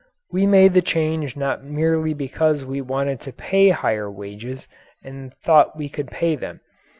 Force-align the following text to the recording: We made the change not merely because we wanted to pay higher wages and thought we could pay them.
We 0.31 0.47
made 0.47 0.73
the 0.73 0.81
change 0.81 1.35
not 1.37 1.63
merely 1.63 2.15
because 2.15 2.65
we 2.65 2.81
wanted 2.81 3.19
to 3.19 3.31
pay 3.31 3.69
higher 3.69 4.09
wages 4.09 4.67
and 5.03 5.31
thought 5.45 5.77
we 5.77 5.89
could 5.89 6.07
pay 6.07 6.35
them. 6.35 6.61